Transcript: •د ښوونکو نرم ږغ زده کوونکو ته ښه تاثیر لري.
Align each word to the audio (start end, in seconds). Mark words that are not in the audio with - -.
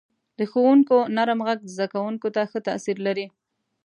•د 0.39 0.41
ښوونکو 0.51 0.97
نرم 1.15 1.39
ږغ 1.47 1.59
زده 1.73 1.85
کوونکو 1.93 2.27
ته 2.35 2.41
ښه 2.51 2.59
تاثیر 2.67 2.97
لري. 3.07 3.25